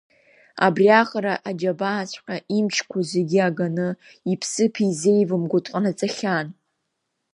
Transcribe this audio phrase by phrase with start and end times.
[0.65, 3.87] Абри аҟара аџьабааҵәҟьа имчқәа зегьы аганы,
[4.31, 6.47] иԥсыԥ изеивымго дҟанаҵахьан.